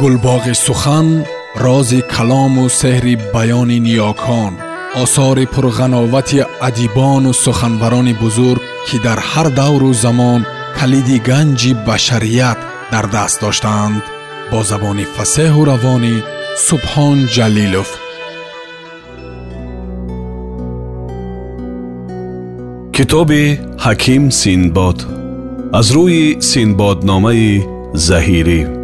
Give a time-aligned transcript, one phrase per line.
[0.00, 1.08] гулбоғи сухан
[1.64, 4.52] рози калому сеҳри баёни ниёкон
[5.02, 10.40] осори пурғановати адибону суханбарони бузург ки дар ҳар давру замон
[10.78, 12.58] калиди ганҷи башарият
[12.92, 14.02] дар даст доштаанд
[14.50, 16.14] бо забони фасеҳу равонӣ
[16.66, 17.90] субҳон ҷалилов.
[22.96, 23.44] Китоби
[23.84, 24.98] ҳаким синбод.
[25.78, 27.50] Аз рӯи синбодномаи
[28.08, 28.79] заҳирӣ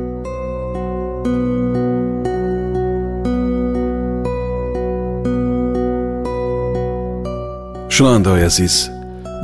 [7.96, 8.74] шунавандаҳои азиз.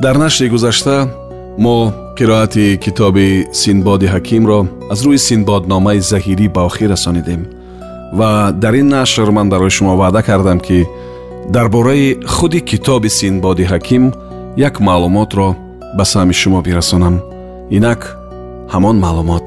[0.02, 0.97] Дар нашри гузашта
[1.65, 1.77] мо
[2.19, 3.29] қироати китоби
[3.60, 4.60] синбоди ҳакимро
[4.93, 7.43] аз рӯи синбодномаи заҳирӣ ба охир расонидем
[8.19, 8.30] ва
[8.62, 10.79] дар ин нашр ман барои шумо ваъда кардам ки
[11.55, 14.05] дар бораи худи китоби синбоди ҳаким
[14.69, 15.48] як маълумотро
[15.96, 17.15] ба сами шумо бирасонам.
[17.77, 18.01] Инак
[18.74, 19.46] ҳамон маълумот.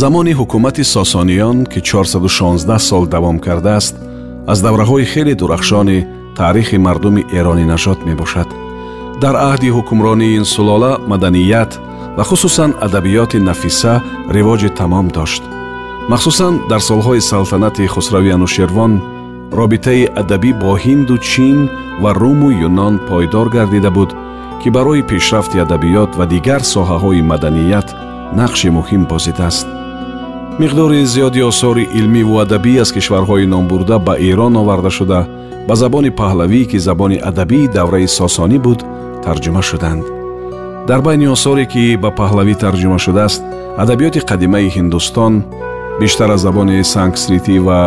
[0.00, 3.94] Замони ҳукумати сосониён ки 416 сол давом кардааст
[4.52, 5.98] аз давраҳои хеле дурахшони
[6.36, 8.48] таърихи мардуми эронинажод мебошад.
[9.22, 11.72] Дар аҳди ҳукмронии ин сулола маданият
[12.16, 13.94] ва хусусан адабиёти нафиса
[14.36, 15.42] ривоҷи тамом дошт.
[16.08, 18.92] Махсусан дар солҳои салтанати хусрави анушервон
[19.58, 21.58] робитаи адабӣ бо ҳинду чин
[22.02, 24.10] ва руму юнон пойдор гардида буд
[24.60, 27.88] ки барои пешрафти адабиёт ва дигар соҳаҳои маданият
[28.40, 29.66] нақши муҳим бозидааст
[30.60, 35.20] миқдори зиёди осори илмиву адабӣ аз кишварҳои номбурда ба эрон оварда шуда
[35.68, 38.80] ба забони паҳлавӣ ки забони адабии давраи сосонӣ буд
[39.24, 40.04] тарҷума шуданд.
[40.88, 43.42] Дар байни осоре ки ба паҳлавӣ тарҷума шудааст
[43.82, 45.34] адабиёти қадимаи ҳиндустон
[46.00, 47.80] бештар аз забони санскритӣ ва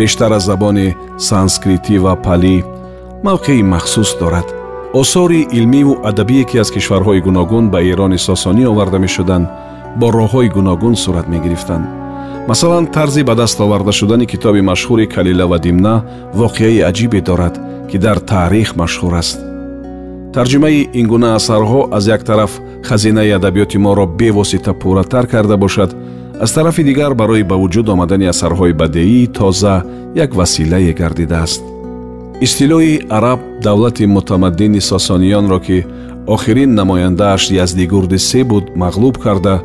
[0.00, 0.88] бештар аз забони
[1.28, 2.56] санскритӣ ва палӣ
[3.26, 4.48] мавқеи махсус дорад.
[5.00, 9.46] Осори илмиву адабие ки аз кишварҳои гуногун ба эрони сосонӣ оварда мешуданд
[10.00, 12.03] бо роҳҳои гуногун сурат мегирифтанд
[12.48, 16.02] масалан тарзи ба даст оварда шудани китоби машҳури калила ва димна
[16.34, 17.54] воқеаи аҷибе дорад
[17.90, 19.38] ки дар таърих машҳур аст.
[20.34, 22.52] Тарҷумаи ин гуна асарҳо аз як тараф
[22.82, 25.90] хазинаи адабиёти моро бевосита пурратар карда бошад
[26.40, 29.82] аз тарафи дигар барои ба вуҷуд омадани асарҳои бадеии тоза
[30.14, 31.62] як василае гардидааст.
[32.40, 35.86] Истилои араб давлати мутамаддини сосониёнро ки
[36.26, 39.60] охирин намояндааш яздигурди се буд мағлуб карда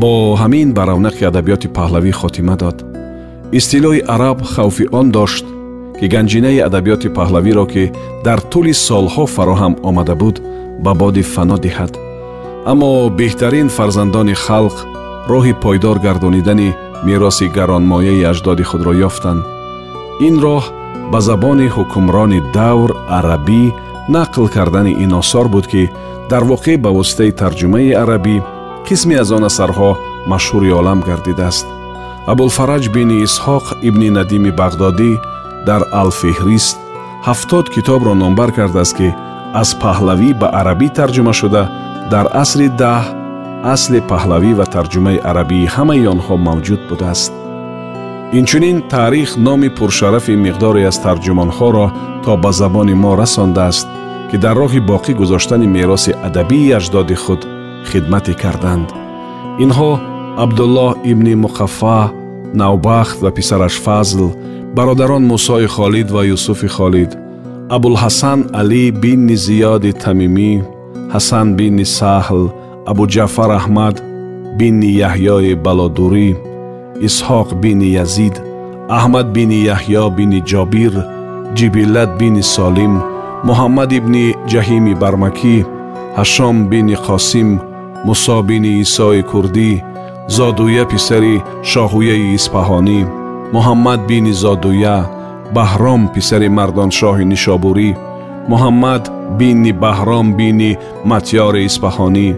[0.00, 2.76] бо ҳамин ба равнақи адабиёти паҳлавӣ хотима дод.
[3.58, 5.44] Истилои араб хавфи он дошт
[5.98, 7.84] ки ганҷинаи адабиёти паҳлавиро ки
[8.26, 10.36] дар тӯли солҳо фароҳам омада буд
[10.84, 11.92] ба боди фано диҳад.
[12.72, 14.76] Аммо беҳтарин фарзандони халқ
[15.32, 16.74] роҳи пойдор гардонидани
[17.06, 19.42] мероси гаронмояи аҷдоди худро ёфтанд.
[20.26, 20.64] Ин роҳ
[21.12, 23.62] ба забони ҳукмрони давр арабӣ
[24.16, 25.82] нақл кардани ин осор буд ки
[26.30, 28.36] дар воқеъ ба воситаи тарҷумаи арабӣ
[28.88, 29.90] қисме аз он асарҳо
[30.32, 31.66] машҳури олам гардидааст.
[32.32, 35.12] Абулфараҷ бини исҳоқ ибни надими бағдодӣ
[35.68, 36.76] дар алфеҳрист
[37.28, 39.08] ҳафтод китобро номбар кардааст ки
[39.62, 41.62] аз паҳлавӣ ба арабӣ тарҷума шуда.
[42.12, 43.02] Дар асри даҳ
[43.74, 47.32] асли паҳлавӣ ва тарҷумаи арабии ҳамаи онҳо мавҷуд будааст.
[48.38, 51.86] Инчунин таърих номи пуршарафи миқдоре аз тарҷумонҳоро
[52.24, 53.86] то ба забони мо расондааст
[54.30, 57.40] ки дар роҳи боқӣ гузоштани мероси адабии аҷдоди худ
[57.89, 58.87] хидмате карданд
[59.63, 59.91] инҳо
[60.43, 61.99] абдуллоҳ ибни муқаффа
[62.61, 64.21] навбахт ва писараш фазл
[64.75, 67.11] бародарон мусои холид ва юсуфи холид
[67.75, 70.51] абулҳасан алӣ бинни зиёди тамимӣ
[71.13, 72.43] ҳасан бинни саҳл
[72.91, 73.95] абуҷаъфар аҳмад
[74.59, 76.29] бинни яҳьёи балодурӣ
[77.07, 78.35] исҳоқ бини язид
[78.97, 80.93] аҳмад бини яҳьё бини ҷобир
[81.57, 82.93] ҷибиллат бини солим
[83.47, 85.57] муҳаммад ибни ҷаҳими бармакӣ
[86.17, 87.49] ҳашом бини қосим
[88.07, 89.71] мусо бини исои курдӣ
[90.35, 91.35] зодуя писари
[91.71, 92.99] шоҳуяи испаҳонӣ
[93.55, 94.97] муҳаммад бини зодуя
[95.55, 97.89] баҳром писари мардоншоҳи нишобурӣ
[98.51, 99.03] муҳаммад
[99.39, 100.71] бини баҳром бини
[101.11, 102.29] матёри испаҳонӣ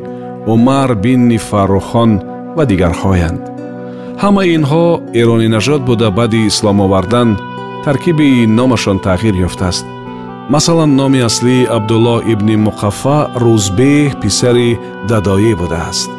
[0.53, 2.11] умар бини фаррухон
[2.57, 3.41] ва дигарҳоянд
[4.23, 4.85] ҳамаи инҳо
[5.21, 7.29] эронинажод буда баъди ислом овардан
[7.85, 9.85] таркиби номашон тағйир ёфтааст
[10.48, 14.70] Масалан номи аслии абдуллоҳ ибни муқаффа рӯзбеҳ писари
[15.10, 16.10] дадоӣ будааст.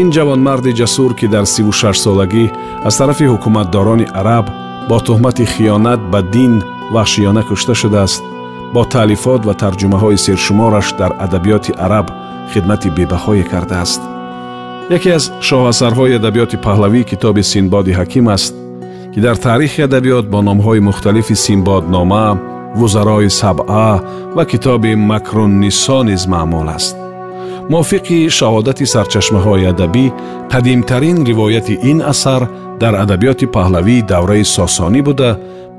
[0.00, 2.44] Ин ҷавонмарди ҷасур ки дар сиву шашсолагӣ
[2.88, 4.46] аз тарафи ҳукуматдорони араб
[4.88, 6.54] бо тӯҳмати хиёнат ба дин
[6.94, 8.22] ваҳшиёна кушта шудааст
[8.74, 12.06] бо таълифот ва тарҷумаҳои сершумораш дар адабиёти араб
[12.52, 14.00] хидмати бебаҳое кардааст.
[14.96, 18.54] Яке аз шоҳасарҳои адабиёти паҳлавӣ китоби синбоди ҳаким аст
[19.12, 22.26] ки дар таърихи адабиёт бо номҳои мухталифи синбоднома
[22.74, 24.00] вузарои сабъа
[24.36, 26.96] ва китоби макруннисо низ маъмул аст
[27.72, 30.06] мувофиқи шаҳодати сарчашмаҳои адабӣ
[30.52, 32.42] қадимтарин ривояти ин асар
[32.82, 35.30] дар адабиёти паҳлавии давраи сосонӣ буда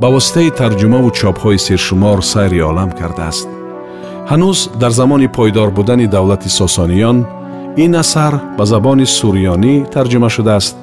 [0.02, 3.48] ба воситаи тарҷумаву чопҳои сершумор сайри олам кардааст
[4.32, 7.18] ҳанӯз дар замони пойдор будани давлати сосониён
[7.84, 10.76] ин асар ба забони сурёнӣ тарҷума шудааст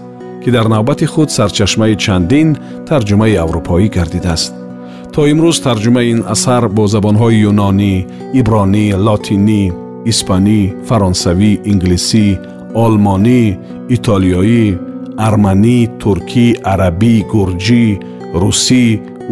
[0.42, 2.48] ки дар навбати худ сарчашмаи чандин
[2.88, 4.52] тарҷумаи аврупоӣ гардидааст
[5.18, 7.94] то имрӯз тарҷумаи ин асар бо забонҳои юнонӣ
[8.40, 9.62] ибронӣ лотинӣ
[10.10, 12.26] испанӣ фаронсавӣ инглисӣ
[12.84, 13.42] олмонӣ
[13.94, 14.66] итолиёӣ
[15.26, 17.84] арманӣ туркӣ арабӣ гурҷӣ
[18.40, 18.84] русӣ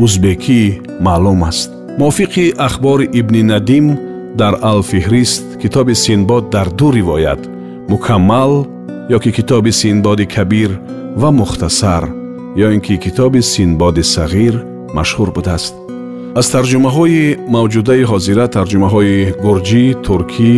[0.02, 0.62] узбекӣ
[1.04, 1.70] маълум аст.
[2.00, 3.86] мувофиқи ахбори ибни надим
[4.40, 7.42] дар алфиҳрист китоби синбод дар ду ривоят
[7.90, 8.52] мукаммал
[9.16, 10.70] ё ки китоби синбоди кабир
[11.20, 12.04] ва мухтасар
[12.64, 15.74] ё ин ки китоби синбоди сағир машҳур будааст.
[16.40, 17.22] Аз тарҷумаҳои
[17.54, 20.54] мавҷудаи ҳозира тарҷумаҳои гурҷӣ туркӣ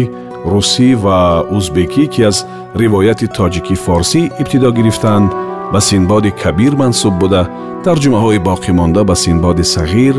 [0.52, 1.19] русӣ ва
[1.56, 2.37] узбекӣ ки аз
[2.81, 5.31] ривояти тоҷикӣ форсӣ ибтидо гирифтаанд
[5.73, 7.43] ба синбоди кабир мансуб буда
[7.87, 10.14] тарҷумаҳои боқимонда ба синбоди сағир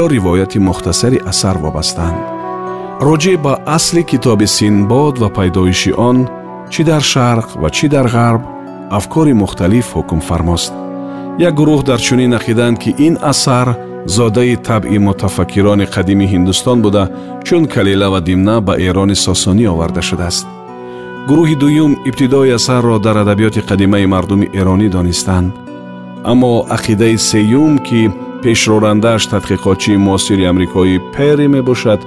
[0.00, 2.20] ё ривояти мухтасари асар вобастаанд.
[3.06, 6.18] Роҷеъ ба асли китоби синбод ва пайдоиши он
[6.72, 8.42] чӣ дар шарқ ва чӣ дар ғарб
[8.98, 10.72] афкори мухталиф ҳукмфармост
[11.38, 13.76] як гурӯҳ дар чунин ақиданд ки ин асар
[14.06, 17.04] зодаи табъи мутафаккирони қадими ҳиндустон буда
[17.44, 20.46] чун калила ва димна ба эрони сосонӣ оварда шудааст.
[21.28, 25.52] Гурӯҳи дуюм ибтидои асарро дар адабиёти қадимаи мардуми эронӣ донистанд.
[26.30, 28.00] Аммо ақидаи сеюм ки
[28.42, 32.00] пешрорандааш тадқиқотчии муосири амрикоӣ перри мебошад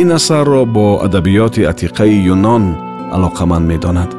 [0.00, 2.64] ин асарро бо адабиёти атиқаи юнон
[3.16, 4.10] алоқаманд медонад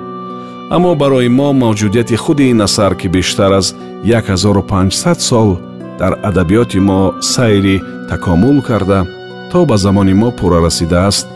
[0.70, 5.58] аммо барои мо мавҷудияти худи ин асар ки бештар аз 1500 сол
[6.00, 9.08] дар адабиёти мо сайри такомул карда
[9.52, 11.28] то ба замони мо пурра расидааст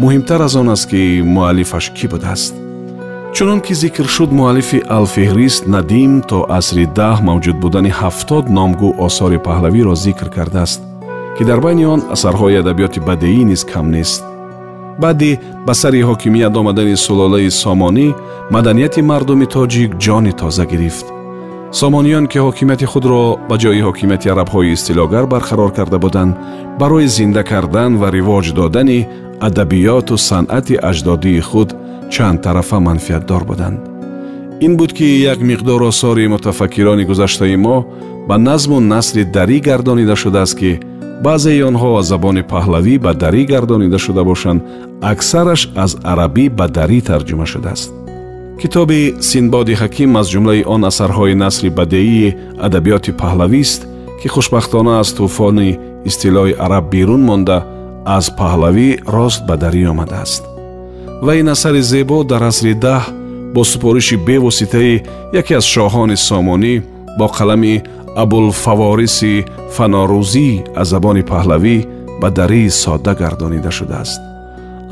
[0.00, 2.54] муҳимтар аз он аст ки муаллифаш кӣ будааст?
[3.34, 9.38] Чунон ки зикр шуд муаллифи алфеҳрист надим то асри даҳ мавҷуд будани ҳафтод номгӯ осори
[9.46, 10.80] паҳлавиро зикр кардааст
[11.36, 14.22] ки дар байни он асарҳои адабиёти бадеӣ низ кам нест
[15.02, 18.08] баъди ба сари ҳокимият омадани сулолаи сомонӣ
[18.54, 21.06] маданияти мардуми тоҷик ҷони тоза гирифт.
[21.80, 26.32] Сомониён ки ҳокимияти худро ба ҷои ҳокимияти арабҳои истилогар барқарор карда буданд
[26.80, 29.00] барои зинда кардан ва ривоҷ додани
[29.46, 31.68] адабиёту санъати аҷдодии худ
[32.14, 33.80] чандтарафа манфиатдор буданд
[34.60, 37.86] ин буд ки як миқдор осори мутафаккирони гузаштаи мо
[38.28, 40.80] ба назму насри дарӣ гардонида шудааст ки
[41.22, 44.62] баъзеи онҳо аз забони паҳлавӣ ба дарӣ гардонида шуда бошанд
[45.02, 47.90] аксараш аз арабӣ ба дарӣ тарҷума шудааст.
[48.60, 52.34] Китоби синбоди ҳаким аз ҷумлаи он асарҳои насри бадеии
[52.66, 53.80] адабиёти паҳлавист
[54.20, 55.78] ки хушбахтона аз тӯфони
[56.08, 57.58] истилоҳи араб берун монда
[58.06, 60.42] аз паҳлавӣ рост ба дарӣ омадааст.
[61.24, 63.02] Ва ин асари зебо дар асри даҳ
[63.54, 65.02] бо супориши бевоситаи
[65.40, 66.74] яке аз шоҳони сомонӣ
[67.18, 67.74] бо қалами
[68.22, 69.44] абулфавориси
[69.76, 70.48] фанорӯзӣ
[70.80, 71.76] аз забони паҳлавӣ
[72.20, 74.20] ба дарии содда гардонида шудааст.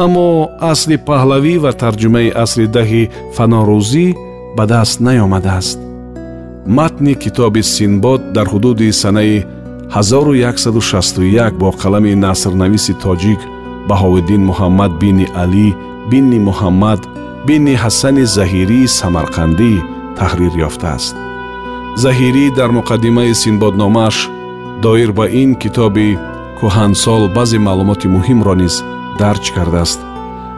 [0.05, 0.29] Аммо
[0.73, 3.03] асли паҳлавӣ ва тарҷумаи асри даҳи
[3.37, 4.07] фанорӯзӣ
[4.57, 5.79] ба даст наёмадааст.
[6.77, 9.45] Матни китоби синбод дар ҳудуди санаи
[9.95, 13.41] 1161 бо қалами насрнависи тоҷик
[13.89, 15.69] баҳовиддин муҳаммад бини алӣ
[16.11, 17.01] бини муҳаммад
[17.47, 19.73] бини ҳасани заҳирии самарқандӣ
[20.19, 21.15] таҳрир ёфтааст.
[22.03, 24.17] Заҳирӣ дар муқаддимаи синбодномааш
[24.85, 26.09] доир ба ин китоби
[26.59, 28.75] кӯҳансол баъзе маълумоти муҳимро низ
[29.21, 30.01] дарҷ кардааст.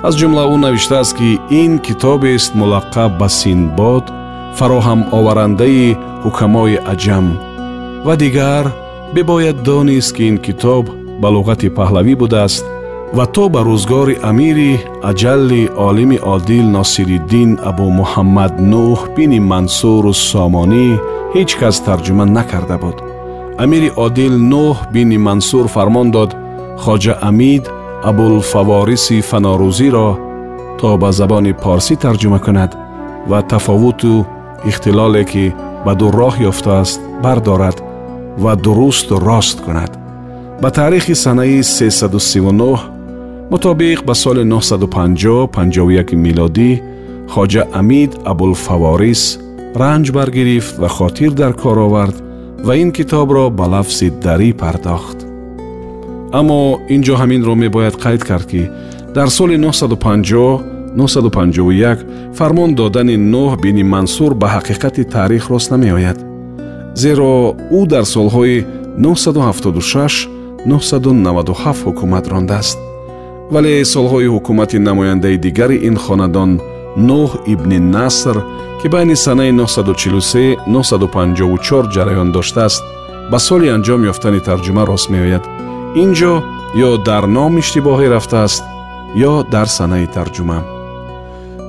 [0.07, 1.30] Аз ҷумла ӯ навиштааст ки
[1.62, 4.04] ин китобест мулаққаб ба синбод
[4.59, 7.26] фароҳамоварандаи ҳукамои аҷам
[8.07, 8.64] ва дигар
[9.14, 10.85] бибояд донист ки ин китоб
[11.23, 12.64] ба луғати паҳлавӣ будааст
[13.12, 14.72] ва то ба рӯзгори амири
[15.10, 20.86] аҷалли олими одил носириддин абу муҳаммад нӯҳ бини мансуру сомонӣ
[21.34, 22.96] ҳеҷ кас тарҷума накарда буд
[23.62, 26.30] амири одил нӯҳ бини мансур фармон дод
[26.82, 27.64] хоҷа амид
[28.10, 30.08] абулфавориси фанорӯзиро
[30.78, 32.72] то ба забони порсӣ тарҷума кунад
[33.30, 34.14] ва тафовуту
[34.70, 35.44] ихтилоле ки
[35.84, 37.78] ба ду роҳ ёфтааст бардорад
[38.42, 39.92] ва дурусту рост кунад
[40.62, 42.98] ба таърихи санаи 339
[43.50, 46.71] мутобиқ ба соли 95051 милодӣ
[47.33, 49.23] хоҷа амид абулфаворис
[49.81, 52.17] ранҷ баргирифт ва хотир дар кор овард
[52.67, 55.19] ва ин китобро ба лафзи дарӣ пардохт.
[56.38, 56.61] Аммо
[56.95, 58.62] ин ҷо ҳаминро мебояд қайд кард ки
[59.17, 61.99] дар соли 950-951
[62.38, 66.19] фармон додани нӯҳ бини мансур ба ҳақиқати таърих рост намеояд
[67.02, 67.33] зеро
[67.78, 68.57] ӯ дар солҳои
[68.99, 72.78] 976-997 ҳукумат рондааст
[73.55, 76.50] вале солҳои ҳукумати намояндаи дигари ин хонадон
[77.09, 78.37] нӯҳ ибни наср
[78.81, 82.83] ки байни санаи 943-954 ҷараён доштааст
[83.31, 85.45] ба соли анҷом ёфтани тарҷума рост меояд.
[86.02, 86.33] Ин ҷо
[86.88, 88.62] ё дар ном иштибоҳе рафтааст
[89.31, 90.61] ё дар санаи тарҷума.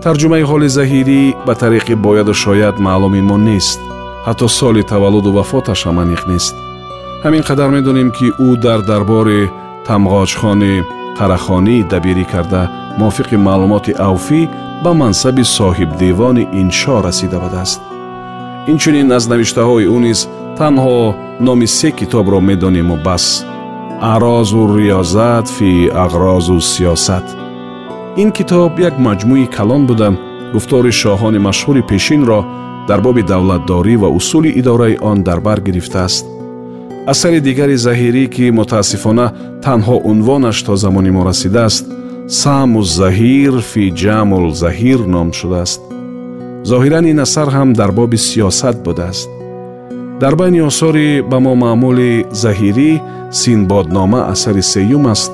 [0.04, 3.80] Тарҷумаи ҳоли заҳирӣ ба тариқи бояду шояд маълуми мо нест.
[4.28, 6.54] Ҳатто соли таваллуду вафоташ ҳам аниқ нест.
[7.24, 9.42] Ҳамин қадар медонем ки ӯ дар дарбори
[9.88, 10.76] тамғоҷхони
[11.18, 12.64] қарахонӣ дабирӣ карда
[13.00, 14.42] мувофиқи маълумоти авфӣ
[14.84, 17.82] ба мансаби соҳибдевони иншо расида будааст
[18.72, 20.20] инчунин аз навиштаҳои ӯ низ
[20.60, 21.00] танҳо
[21.46, 23.26] номи се китобро медонему бас
[24.02, 27.26] аърозу риёзат фи ағрозу сиёсат.
[28.22, 30.10] Ин китоб як маҷмӯи калон буда.
[30.54, 32.40] Гуфтори шоҳони машҳури пешинро
[32.88, 36.26] дар боби давлатдорӣ ва усули идораи он дар бар гирифтааст
[37.12, 39.28] асари дигари заҳирӣ ки мутаассифона
[39.66, 41.86] танҳо унвонаш то замони мо расидааст
[42.42, 45.82] саму заҳир фи ҷамул заҳир ном шудааст.
[46.70, 49.30] Зоҳиран ин асар ҳам дар боби сиёсат будааст.
[50.22, 52.14] Дар байни осори ба мо маъмули
[52.44, 52.92] заҳирӣ
[53.40, 55.32] синбоднома асари сеюм аст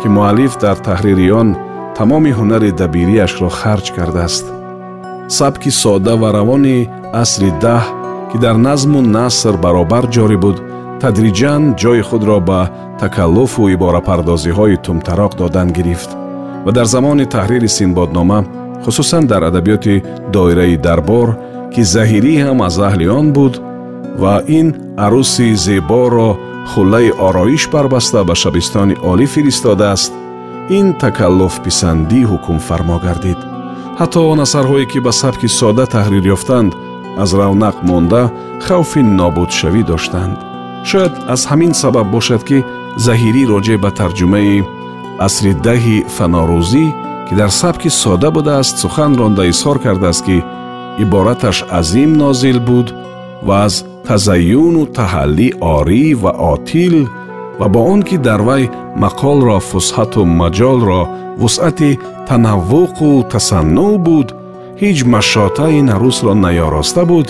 [0.00, 1.48] ки муаллиф дар таҳрири он
[1.96, 4.44] тамоми ҳунари дабириашро харҷ кардааст.
[5.38, 6.78] Сабки сода ва равони
[7.22, 7.84] асри даҳ
[8.30, 10.58] ки дар назму наср баробар ҷорӣ буд
[11.02, 12.60] тадриҷан ҷои худро ба
[13.02, 16.10] такаллуфу иборапардозиҳои тумтароқ додан гирифт
[16.64, 18.40] ва дар замони таҳрири синбоднома
[18.84, 19.94] хусусан дар адабиёти
[20.34, 21.28] доираи дарбор
[21.72, 23.54] ки заҳирӣ ҳам аз аҳли он буд
[24.22, 24.68] ва ин
[25.04, 26.30] арӯси зеборо
[26.70, 30.12] хуллаи ороиш барбаста ба шабистони олӣ фиристодааст
[30.78, 33.40] ин такаллуфписандӣ ҳукмфармо гардид.
[34.00, 36.70] Ҳатто он асарҳое ки ба сабки сода таҳрир ёфтанд
[37.22, 38.22] аз равнақ монда
[38.66, 40.51] хавфи нобудшавӣ доштанд
[40.90, 42.58] шояд аз ҳамин сабаб бошад ки
[43.06, 44.64] заҳирӣ роҷеъ ба тарҷумаи
[45.26, 46.84] асри даҳи фанорӯзӣ
[47.26, 50.36] ки дар сабки сода будааст сухан ронда изҳор кардааст ки
[51.04, 52.88] ибораташ азим нозил буд
[53.46, 53.74] ва аз
[54.06, 56.96] тазайюну таҳаллӣ орӣ ва отил
[57.58, 58.64] ва бо он ки дар вай
[59.02, 61.02] мақолро фусҳату маҷолро
[61.40, 61.90] вусъати
[62.28, 64.28] танаввуқу тасаннӯъ буд
[64.80, 67.28] ҳеҷ машота ин арӯсро наёроста буд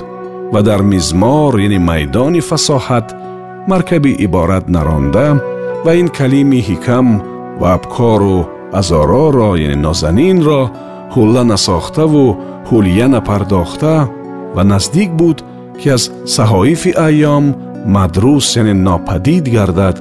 [0.53, 3.07] ва дар мизмор яъне майдони фасоҳат
[3.71, 5.27] маркаби иборат наронда
[5.85, 7.07] ва ин калими ҳикам
[7.61, 8.39] ва абкору
[8.81, 10.61] азороро яъне нозанинро
[11.15, 12.27] ҳулла насохтаву
[12.69, 13.95] ҳулия напардохта
[14.55, 15.39] ва наздик буд
[15.81, 16.03] ки аз
[16.37, 17.45] саҳоифи айём
[17.97, 19.97] мадрус яъне нопадид гардад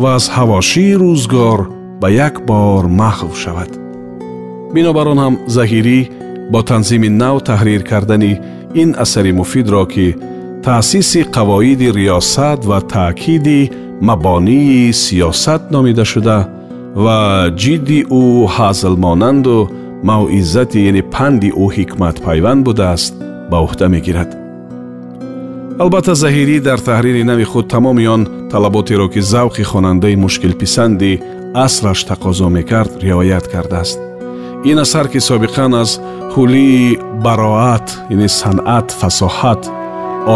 [0.00, 1.60] ва аз ҳавошии рӯзгор
[2.00, 3.70] ба як бор маҳв шавад.
[4.74, 6.00] Бинобар он ҳам заҳирӣ
[6.52, 8.32] бо танзими нав таҳрир кардани
[8.82, 10.06] ин асари муфидро ки
[10.64, 16.38] таъсиси қавоиди риёсат ва таъкиди мабонии сиёсат номида шуда
[17.04, 17.18] ва
[17.62, 18.24] ҷидди ӯ
[18.56, 19.58] ҳазлмонанду
[20.08, 23.14] мавъизати яъне панди ӯ ҳикматпайванд будааст
[23.50, 24.30] ба уҳда мегирад.
[25.82, 28.22] Албатта заҳирӣ дар таҳрири нави худ тамоми он
[28.52, 31.12] талаботеро ки завқи хонандаи мушкилписанди
[31.66, 33.98] асраш тақозо мекард риоят кардааст.
[34.70, 35.90] Ин асар ки собиқан аз
[36.34, 39.62] ҳулии бароат яъне санъат фасоҳат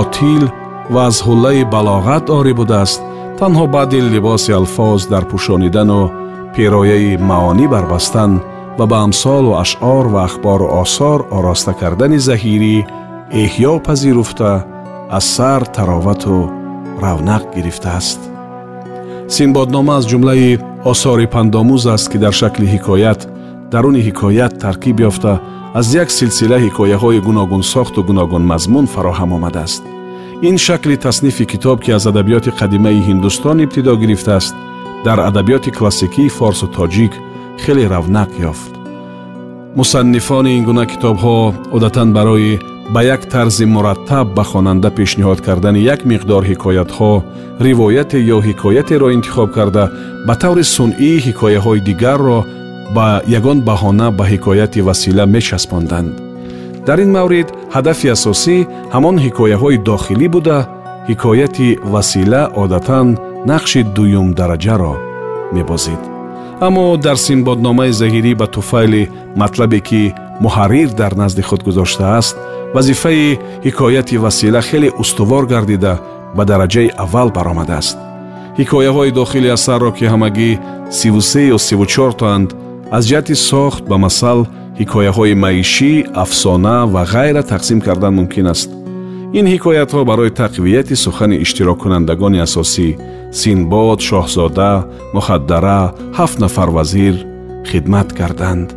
[0.01, 0.45] отил
[0.93, 3.01] ва аз ҳуллаи балоғат орӣ будааст
[3.39, 6.03] танҳо баъди либоси алфоз дар пӯшонидану
[6.55, 8.33] пирояи маонӣ барбастан
[8.79, 12.77] ва ба амсолу ашъор ва ахбору осор ороста кардани заҳирӣ
[13.43, 14.51] эҳьё пазируфта
[15.17, 16.39] аз сар таровату
[17.05, 18.21] равнақ гирифтааст
[19.35, 20.61] синбоднома аз ҷумлаи
[20.93, 23.21] осори пандомӯз аст ки дар шакли ҳикоят
[23.73, 25.33] даруни ҳикоят таркиб ёфта
[25.75, 29.83] аз як силсила ҳикояҳои гуногунсохту гуногунмазмун фароҳам омадааст.
[30.49, 34.55] Ин шакли таснифи китоб ки аз адабиёти қадимаи ҳиндустон ибтидо гирифтааст
[35.05, 37.13] дар адабиёти классикии форсу тоҷик
[37.63, 38.73] хеле равнақ ёфт.
[39.79, 41.37] Мусаннифони ин гуна китобҳо
[41.77, 42.61] одатан барои
[42.95, 47.13] ба як тарзи мураттаб ба хонанда пешниҳод кардани як миқдор ҳикоятҳо
[47.67, 49.85] ривояте ё ҳикоятеро интихоб карда
[50.27, 52.39] ба таври сунъӣ ҳикояҳои дигарро
[52.97, 53.07] ба
[53.39, 56.13] ягон баҳона ба ҳикояти васила мечаспонданд
[56.87, 58.57] дар ин маврид ҳадафи асосӣ
[58.95, 60.59] ҳамон ҳикояҳои дохилӣ буда
[61.09, 63.07] ҳикояти васила одатан
[63.51, 64.95] нақши дуюмдараҷаро
[65.57, 66.03] мебозид.
[66.67, 69.03] Аммо дар синбодномаи заҳирӣ ба туфайли
[69.41, 70.03] матлабе ки
[70.45, 72.37] муҳаррир дар назди худ гузоштааст
[72.75, 75.95] вазифаи ҳикояти васила хеле устувор гардида
[76.37, 77.97] ба дараҷаи аввал баромадааст.
[78.59, 80.51] Ҳикояҳои дохили асарро ки ҳамагӣ
[80.99, 82.49] сиву сею сиву чортоанд
[82.97, 84.39] аз ҷиҳати сохт ба масал
[84.81, 85.93] ҳикояҳои маишӣ
[86.25, 88.71] афсона ва ғайра тақсим кардан мумкин аст.
[89.39, 92.89] Ин ҳикоятҳо барои тақвияти сухани иштироккунандагони асосӣ
[93.41, 94.73] синбод шоҳзода
[95.17, 95.81] мухаддара
[96.19, 97.15] ҳафт нафар вазир
[97.71, 98.69] хидмат карданд.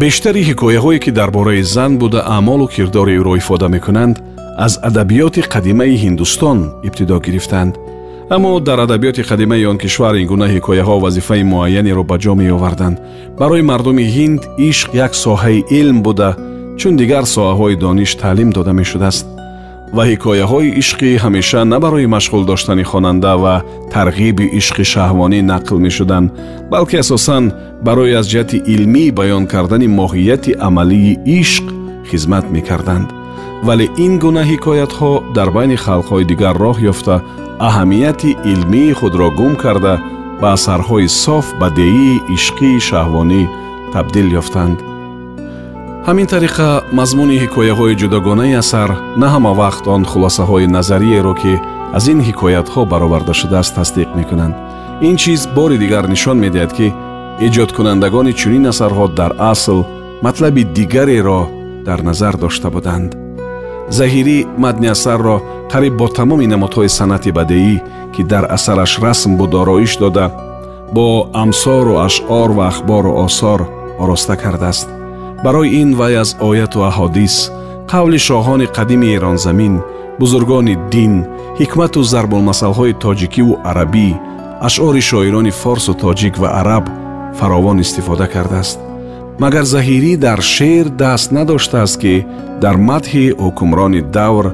[0.00, 4.16] Бештари ҳикояҳое ки дар бораи зан буда аъмолу кирдори ӯро ифода мекунанд
[4.66, 6.58] аз адабиёти қадимаи ҳиндустон
[6.88, 7.74] ибтидо гирифтанд
[8.30, 12.98] аммо дар адабиёти қадимаи он кишвар ин гуна ҳикояҳо вазифаи муайянеро ба ҷо меоварданд.
[13.38, 16.36] Барои мардуми ҳинд ишқ як соҳаи илм буда
[16.78, 19.26] чун дигар соҳаҳои дониш таълим дода мешудааст.
[19.96, 23.54] Ва ҳикояҳои ишқӣ ҳамеша на барои машғул доштани хонанда ва
[23.94, 26.32] тарғиби ишқи шаҳвонӣ нақл мешуданд
[26.72, 27.44] балки асосан
[27.86, 31.66] барои аз ҷиҳати илмӣ баён кардани моҳияти амалии ишқ
[32.10, 33.19] хизмат мекарданд
[33.66, 37.16] вале ин гуна ҳикоятҳо дар байни халқҳои дигар роҳ ёфта
[37.68, 39.94] аҳамияти илмии худро гум карда
[40.40, 43.42] ба асарҳои соф бадеии ишқии шаҳвонӣ
[43.92, 44.78] табдил ёфтанд.
[46.08, 48.90] Ҳамин тариқа мазмуни ҳикояҳои ҷудогонаи асар
[49.20, 51.52] на ҳама вақт он хулосаҳои назариеро ки
[51.96, 54.54] аз ин ҳикоятҳо бароварда шудааст тасдиқ мекунанд.
[55.08, 56.86] Ин чиз бори дигар нишон медиҳад ки
[57.46, 59.78] эҷодкунандагони чунин асарҳо дар асл
[60.24, 61.40] матлаби дигареро
[61.86, 63.19] дар назар дошта буданд
[63.98, 65.36] заҳирӣ матни асарро
[65.72, 67.76] қариб бо тамоми намудҳои санъати бадеӣ
[68.14, 70.26] ки дар асараш расм буд ороиш дода
[70.94, 71.06] бо
[71.42, 73.60] амсору ашъор ва ахбору осор
[74.02, 74.88] ороста кардааст.
[75.44, 77.34] Барои ин вай аз ояту аҳодис
[77.90, 79.74] қавли шоҳони қадими эронзамин
[80.20, 81.14] бузургони дин
[81.60, 84.08] ҳикмату зарбулмасалҳои тоҷикиву арабӣ
[84.66, 86.84] ашъори шоирони форсу тоҷик ва араб
[87.38, 88.78] фаровон истифода кардааст
[89.42, 92.14] магар заҳирӣ дар шеър даст надоштааст ки
[92.62, 94.46] дар мадҳи ҳукмрони давр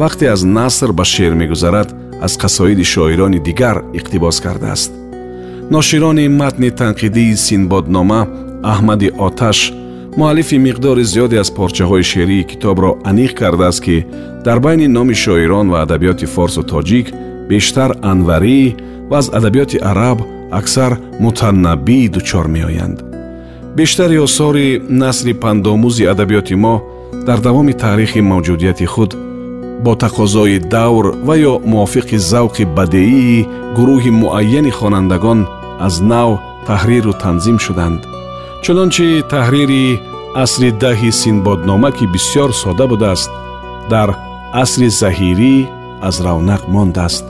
[0.00, 1.88] вақте аз наср ба шеър мегузарад
[2.26, 4.92] аз қасоиди шоирони дигар иқтибос кардааст.
[5.70, 8.20] Ноширони матни танқидии синбоднома
[8.72, 9.58] аҳмади оташ
[10.18, 14.06] муаллифи миқдори зиёде аз порчаҳои шеърии китобро аниқ кардааст ки
[14.46, 17.06] дар байни номи шоирон ва адабиёти форсу тоҷик
[17.50, 18.60] бештар анварӣ
[19.10, 20.18] ва аз адабиёти араб
[20.58, 20.92] аксар
[21.24, 23.13] мутаннабӣ дучор меоянд
[23.76, 26.74] бештари осори насри пандомӯзи адабиёти мо
[27.26, 29.10] дар давоми таърихи мавҷудияти худ
[29.84, 33.46] бо тақозои давр ва ё мувофиқи завқи бадеии
[33.76, 35.40] гурӯҳи муайяни хонандагон
[35.86, 36.30] аз нав
[36.68, 38.00] таҳриру танзим шуданд.
[38.64, 39.84] Чунончи таҳрири
[40.44, 43.30] асри даҳи синбоднома ки бисьёр сода будааст
[43.92, 44.08] дар
[44.62, 45.54] асри заҳирӣ
[46.08, 47.24] аз равнақ мондааст.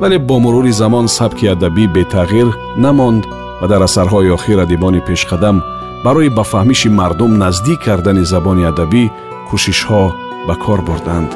[0.00, 2.48] Вале бо мурури замон сабки адабӣ бетағйир
[2.84, 3.22] намонд
[3.60, 5.56] ва дар асарҳои охир адибони пешқадам
[6.04, 9.04] барои ба фаҳмиши мардум наздик кардани забони адабӣ
[9.48, 10.02] кӯшишҳо
[10.46, 11.30] ба кор бурданд.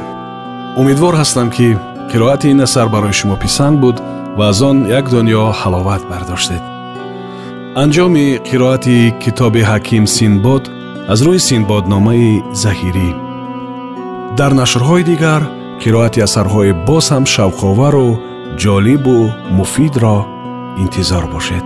[0.80, 1.68] Умедвор ҳастам ки
[2.10, 3.96] қироати ин асар барои шумо писанд буд
[4.38, 6.62] ва аз он як дунё ҳаловат бардоштед.
[7.82, 10.64] Анҷоми қироати китоби ҳаким синбод
[11.12, 13.10] аз рӯи синбодномаи заҳирӣ.
[14.38, 15.42] Дар нашрҳои дигар
[15.82, 18.08] қироати асарҳои боз ҳам шавқовару
[18.62, 19.18] ҷолибу
[19.58, 20.16] муфидро
[20.82, 21.65] интизор бошед